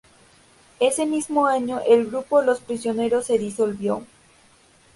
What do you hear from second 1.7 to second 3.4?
el grupo Los Prisioneros se